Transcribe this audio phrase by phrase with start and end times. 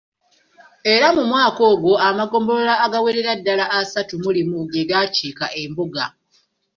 [0.93, 6.05] Era mu mwaka ogwo amagombolola agawerera ddala asatu mu limu ge gaakiika embuga.